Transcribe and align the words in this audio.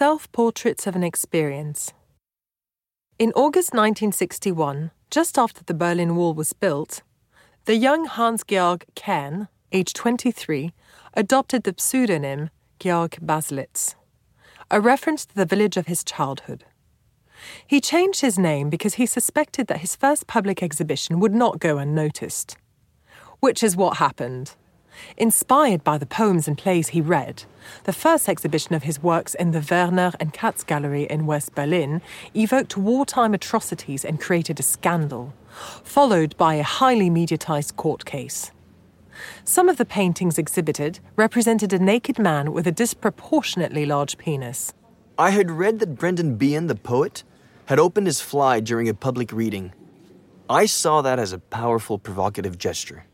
Self 0.00 0.32
Portraits 0.32 0.86
of 0.86 0.96
an 0.96 1.04
Experience. 1.04 1.92
In 3.18 3.32
August 3.32 3.74
1961, 3.74 4.92
just 5.10 5.36
after 5.36 5.62
the 5.62 5.74
Berlin 5.74 6.16
Wall 6.16 6.32
was 6.32 6.54
built, 6.54 7.02
the 7.66 7.76
young 7.76 8.06
Hans 8.06 8.42
Georg 8.42 8.86
Kern, 8.96 9.48
aged 9.72 9.94
23, 9.94 10.72
adopted 11.12 11.64
the 11.64 11.74
pseudonym 11.76 12.48
Georg 12.78 13.18
Baselitz, 13.20 13.94
a 14.70 14.80
reference 14.80 15.26
to 15.26 15.34
the 15.34 15.44
village 15.44 15.76
of 15.76 15.86
his 15.86 16.02
childhood. 16.02 16.64
He 17.66 17.78
changed 17.78 18.22
his 18.22 18.38
name 18.38 18.70
because 18.70 18.94
he 18.94 19.04
suspected 19.04 19.66
that 19.66 19.80
his 19.80 19.96
first 19.96 20.26
public 20.26 20.62
exhibition 20.62 21.20
would 21.20 21.34
not 21.34 21.60
go 21.60 21.76
unnoticed. 21.76 22.56
Which 23.40 23.62
is 23.62 23.76
what 23.76 23.98
happened. 23.98 24.54
Inspired 25.16 25.84
by 25.84 25.98
the 25.98 26.06
poems 26.06 26.48
and 26.48 26.56
plays 26.56 26.88
he 26.88 27.00
read, 27.00 27.44
the 27.84 27.92
first 27.92 28.28
exhibition 28.28 28.74
of 28.74 28.82
his 28.82 29.02
works 29.02 29.34
in 29.34 29.50
the 29.50 29.66
Werner 29.70 30.12
and 30.18 30.32
Katz 30.32 30.64
Gallery 30.64 31.04
in 31.04 31.26
West 31.26 31.54
Berlin 31.54 32.02
evoked 32.34 32.76
wartime 32.76 33.34
atrocities 33.34 34.04
and 34.04 34.20
created 34.20 34.58
a 34.60 34.62
scandal, 34.62 35.32
followed 35.84 36.36
by 36.36 36.54
a 36.54 36.62
highly 36.62 37.10
mediatized 37.10 37.76
court 37.76 38.04
case. 38.04 38.50
Some 39.44 39.68
of 39.68 39.76
the 39.76 39.84
paintings 39.84 40.38
exhibited 40.38 41.00
represented 41.16 41.72
a 41.72 41.78
naked 41.78 42.18
man 42.18 42.52
with 42.52 42.66
a 42.66 42.72
disproportionately 42.72 43.84
large 43.84 44.16
penis. 44.16 44.72
I 45.18 45.30
had 45.30 45.50
read 45.50 45.78
that 45.80 45.96
Brendan 45.96 46.36
Behan, 46.36 46.66
the 46.66 46.74
poet, 46.74 47.24
had 47.66 47.78
opened 47.78 48.06
his 48.06 48.20
fly 48.20 48.60
during 48.60 48.88
a 48.88 48.94
public 48.94 49.32
reading. 49.32 49.72
I 50.48 50.66
saw 50.66 51.02
that 51.02 51.18
as 51.18 51.32
a 51.32 51.38
powerful 51.38 51.98
provocative 51.98 52.58
gesture. 52.58 53.04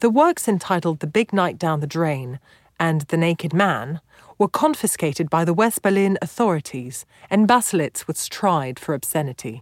The 0.00 0.08
works 0.08 0.48
entitled 0.48 1.00
The 1.00 1.06
Big 1.06 1.30
Night 1.30 1.58
Down 1.58 1.80
the 1.80 1.86
Drain 1.86 2.40
and 2.78 3.02
The 3.02 3.18
Naked 3.18 3.52
Man 3.52 4.00
were 4.38 4.48
confiscated 4.48 5.28
by 5.28 5.44
the 5.44 5.52
West 5.52 5.82
Berlin 5.82 6.16
authorities, 6.22 7.04
and 7.28 7.46
Baselitz 7.46 8.06
was 8.06 8.26
tried 8.26 8.78
for 8.78 8.94
obscenity. 8.94 9.60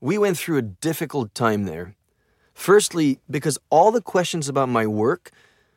We 0.00 0.16
went 0.16 0.38
through 0.38 0.56
a 0.56 0.62
difficult 0.62 1.34
time 1.34 1.64
there. 1.64 1.96
Firstly, 2.54 3.20
because 3.28 3.58
all 3.68 3.92
the 3.92 4.00
questions 4.00 4.48
about 4.48 4.70
my 4.70 4.86
work 4.86 5.32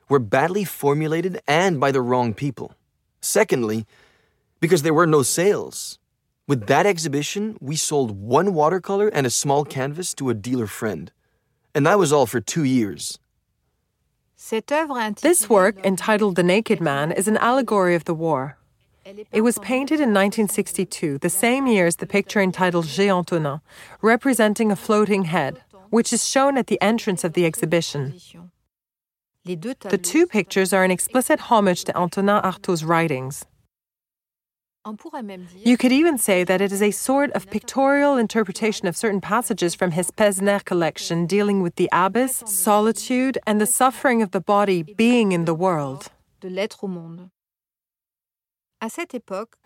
were 0.08 0.20
badly 0.20 0.64
formulated 0.64 1.42
and 1.46 1.78
by 1.78 1.92
the 1.92 2.02
wrong 2.02 2.34
people. 2.34 2.74
Secondly, 3.20 3.86
because 4.62 4.84
there 4.84 4.94
were 4.94 5.06
no 5.06 5.22
sales. 5.22 6.00
With 6.48 6.68
that 6.68 6.86
exhibition, 6.86 7.58
we 7.60 7.76
sold 7.76 8.12
one 8.12 8.54
watercolor 8.54 9.10
and 9.10 9.28
a 9.28 9.30
small 9.30 9.66
canvas 9.66 10.14
to 10.14 10.30
a 10.30 10.34
dealer 10.34 10.68
friend. 10.68 11.12
And 11.76 11.86
that 11.86 12.00
was 12.00 12.14
all 12.14 12.26
for 12.26 12.40
two 12.40 12.64
years. 12.64 13.20
This 15.22 15.50
work, 15.50 15.86
entitled 15.86 16.36
The 16.36 16.44
Naked 16.44 16.82
Man, 16.82 17.14
is 17.14 17.30
an 17.30 17.38
allegory 17.38 17.96
of 17.96 18.04
the 18.04 18.14
war. 18.14 18.58
It 19.32 19.42
was 19.42 19.58
painted 19.60 20.02
in 20.02 20.10
1962, 20.10 21.20
the 21.20 21.30
same 21.30 21.68
year 21.68 21.88
as 21.88 21.96
the 21.96 22.06
picture 22.06 22.42
entitled 22.42 22.86
Antonin, 23.00 23.62
representing 24.02 24.70
a 24.70 24.76
floating 24.76 25.24
head, 25.24 25.64
which 25.90 26.12
is 26.12 26.28
shown 26.28 26.58
at 26.58 26.68
the 26.68 26.82
entrance 26.82 27.24
of 27.24 27.32
the 27.32 27.46
exhibition. 27.46 28.20
The 29.46 30.00
two 30.04 30.28
pictures 30.28 30.74
are 30.74 30.84
an 30.84 30.92
explicit 30.92 31.40
homage 31.40 31.86
to 31.86 31.98
Antonin 31.98 32.42
Artaud's 32.44 32.84
writings. 32.84 33.46
You 34.84 35.78
could 35.78 35.92
even 35.92 36.18
say 36.18 36.44
that 36.44 36.60
it 36.60 36.72
is 36.72 36.82
a 36.82 36.90
sort 36.90 37.32
of 37.34 37.48
pictorial 37.52 38.18
interpretation 38.18 38.88
of 38.88 38.98
certain 38.98 39.22
passages 39.22 39.76
from 39.76 39.92
his 39.92 40.10
Pèse-Nerfs 40.10 40.64
collection 40.64 41.28
dealing 41.28 41.62
with 41.62 41.76
the 41.76 41.88
abyss, 41.92 42.42
solitude, 42.48 43.38
and 43.46 43.62
the 43.62 43.68
suffering 43.68 44.24
of 44.24 44.32
the 44.32 44.42
body 44.42 44.82
being 44.82 45.34
in 45.34 45.46
the 45.46 45.54
world. 45.54 46.10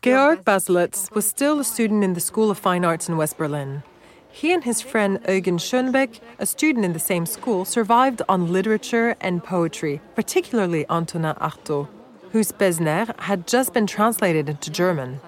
Georg 0.01 0.43
Baselitz 0.43 1.09
was 1.15 1.25
still 1.25 1.61
a 1.61 1.63
student 1.63 2.03
in 2.03 2.13
the 2.13 2.19
School 2.19 2.51
of 2.51 2.57
Fine 2.57 2.83
Arts 2.83 3.07
in 3.07 3.15
West 3.15 3.37
Berlin. 3.37 3.83
He 4.29 4.51
and 4.51 4.65
his 4.65 4.81
friend 4.81 5.21
Eugen 5.29 5.57
Schönebeck, 5.57 6.19
a 6.39 6.45
student 6.45 6.83
in 6.83 6.91
the 6.91 6.99
same 6.99 7.25
school, 7.25 7.63
survived 7.63 8.21
on 8.27 8.51
literature 8.51 9.15
and 9.21 9.41
poetry, 9.41 10.01
particularly 10.13 10.85
Antonin 10.89 11.35
Artaud 11.35 11.87
whose 12.35 12.51
Pèse-Nerfs 12.51 13.13
had 13.19 13.47
just 13.47 13.71
been 13.71 13.87
translated 13.87 14.49
into 14.49 14.69
German. 14.69 15.21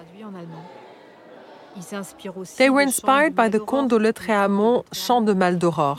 They 2.58 2.68
were 2.68 2.82
inspired 2.82 3.34
by 3.34 3.48
the 3.48 3.60
Comte 3.60 3.88
de 3.88 3.98
Lautréamont 3.98 4.84
Chant 4.92 5.24
de 5.24 5.34
Maldoror 5.34 5.96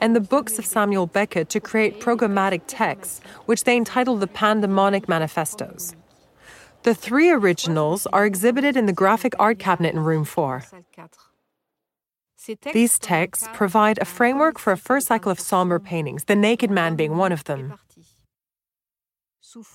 and 0.00 0.16
the 0.16 0.20
books 0.20 0.58
of 0.58 0.66
Samuel 0.66 1.06
Beckett 1.06 1.48
to 1.50 1.60
create 1.60 2.00
programmatic 2.00 2.62
texts, 2.66 3.20
which 3.46 3.62
they 3.62 3.76
entitled 3.76 4.18
the 4.18 4.26
Pandemonic 4.26 5.08
Manifestos. 5.08 5.94
The 6.82 6.92
three 6.92 7.30
originals 7.30 8.08
are 8.08 8.26
exhibited 8.26 8.76
in 8.76 8.86
the 8.86 8.92
graphic 8.92 9.34
art 9.38 9.60
cabinet 9.60 9.94
in 9.94 10.00
room 10.00 10.24
4. 10.24 10.64
These 12.72 12.98
texts 12.98 13.46
provide 13.52 13.98
a 13.98 14.04
framework 14.04 14.58
for 14.58 14.72
a 14.72 14.76
first 14.76 15.06
cycle 15.06 15.30
of 15.30 15.38
somber 15.38 15.78
paintings, 15.78 16.24
The 16.24 16.34
Naked 16.34 16.72
Man 16.72 16.96
being 16.96 17.16
one 17.16 17.30
of 17.30 17.44
them. 17.44 17.74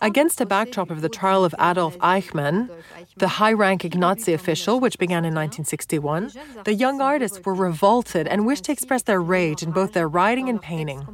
Against 0.02 0.42
a 0.42 0.46
backdrop 0.46 0.92
of 0.92 1.02
the 1.02 1.10
trial 1.10 1.44
of 1.46 1.56
Adolf 1.60 1.98
Eichmann, 2.00 2.70
the 3.18 3.28
high 3.28 3.54
ranking 3.54 4.00
Nazi 4.00 4.34
official, 4.34 4.80
which 4.80 5.00
began 5.00 5.26
in 5.26 5.34
1961, 5.34 6.32
the 6.64 6.74
young 6.74 7.02
artists 7.02 7.40
were 7.44 7.54
revolted 7.54 8.28
and 8.28 8.46
wished 8.46 8.66
to 8.66 8.72
express 8.72 9.04
their 9.04 9.22
rage 9.22 9.64
in 9.64 9.72
both 9.72 9.94
their 9.94 10.08
writing 10.08 10.50
and 10.50 10.62
painting. 10.62 11.08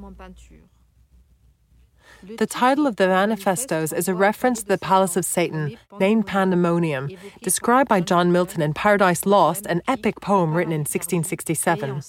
The 2.23 2.47
title 2.47 2.85
of 2.85 2.97
the 2.97 3.07
manifestos 3.07 3.93
is 3.93 4.09
a 4.09 4.13
reference 4.13 4.61
to 4.61 4.67
the 4.67 4.77
Palace 4.77 5.15
of 5.15 5.23
Satan, 5.23 5.77
named 5.99 6.27
Pandemonium, 6.27 7.09
described 7.41 7.87
by 7.87 8.01
John 8.01 8.31
Milton 8.31 8.61
in 8.61 8.73
Paradise 8.73 9.25
Lost, 9.25 9.65
an 9.67 9.81
epic 9.87 10.19
poem 10.19 10.53
written 10.53 10.73
in 10.73 10.81
1667. 10.81 12.01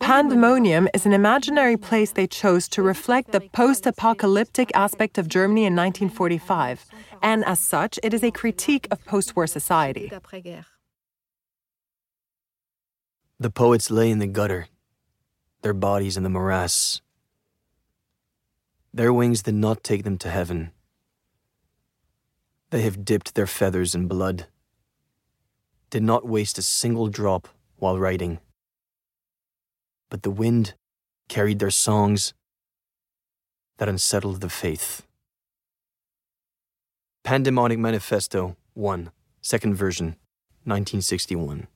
Pandemonium 0.00 0.88
is 0.94 1.04
an 1.04 1.12
imaginary 1.12 1.76
place 1.76 2.10
they 2.12 2.26
chose 2.26 2.66
to 2.68 2.82
reflect 2.82 3.32
the 3.32 3.40
post 3.40 3.86
apocalyptic 3.86 4.70
aspect 4.74 5.18
of 5.18 5.28
Germany 5.28 5.66
in 5.66 5.76
1945, 5.76 6.86
and 7.22 7.44
as 7.44 7.60
such, 7.60 7.98
it 8.02 8.14
is 8.14 8.24
a 8.24 8.30
critique 8.30 8.88
of 8.90 9.04
post 9.04 9.36
war 9.36 9.46
society. 9.46 10.10
The 13.38 13.50
poets 13.50 13.90
lay 13.90 14.10
in 14.10 14.18
the 14.18 14.26
gutter, 14.26 14.68
their 15.60 15.74
bodies 15.74 16.16
in 16.16 16.22
the 16.22 16.30
morass. 16.30 17.02
Their 18.94 19.12
wings 19.12 19.42
did 19.42 19.56
not 19.56 19.84
take 19.84 20.04
them 20.04 20.16
to 20.18 20.30
heaven. 20.30 20.70
They 22.70 22.80
have 22.80 23.04
dipped 23.04 23.34
their 23.34 23.46
feathers 23.46 23.94
in 23.94 24.08
blood, 24.08 24.46
did 25.90 26.02
not 26.02 26.26
waste 26.26 26.56
a 26.56 26.62
single 26.62 27.08
drop 27.08 27.48
while 27.76 27.98
writing 27.98 28.40
but 30.10 30.22
the 30.22 30.30
wind 30.30 30.74
carried 31.28 31.58
their 31.58 31.70
songs 31.70 32.34
that 33.78 33.88
unsettled 33.88 34.40
the 34.40 34.48
faith. 34.48 35.06
Pandemonic 37.24 37.78
Manifesto 37.78 38.56
1, 38.74 39.10
second 39.40 39.74
version, 39.74 40.16
1961. 40.64 41.66